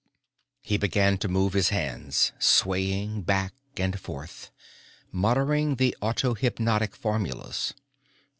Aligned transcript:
He 0.63 0.77
began 0.79 1.19
to 1.19 1.27
move 1.27 1.53
his 1.53 1.69
hands, 1.69 2.31
swaying 2.39 3.21
back 3.21 3.53
and 3.77 3.99
forth, 3.99 4.49
muttering 5.11 5.75
the 5.75 5.95
autohypnotic 6.01 6.95
formulas. 6.95 7.75